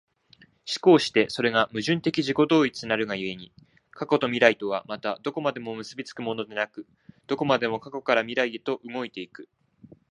[0.65, 3.53] 而してそれが矛盾的自己同一なるが故に、
[3.91, 6.87] 過去と未来とはまたどこまでも結び付くものでなく、
[7.27, 9.49] どこまでも過去から未来へと動いて行く。